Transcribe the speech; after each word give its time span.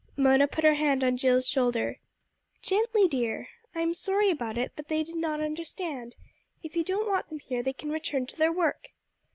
Mona 0.17 0.47
put 0.47 0.63
her 0.63 0.73
hand 0.73 1.03
on 1.03 1.15
Jill's 1.15 1.47
shoulder. 1.47 1.99
"Gently, 2.63 3.07
dear! 3.07 3.49
I 3.75 3.81
am 3.81 3.93
sorry 3.93 4.31
about 4.31 4.57
it, 4.57 4.71
but 4.75 4.87
they 4.87 5.03
did 5.03 5.15
not 5.17 5.41
understand. 5.41 6.15
If 6.63 6.75
you 6.75 6.83
don't 6.83 7.07
want 7.07 7.29
them 7.29 7.37
here 7.37 7.61
they 7.61 7.73
can 7.73 7.91
return 7.91 8.25
to 8.25 8.35
their 8.35 8.51
work!" 8.51 8.87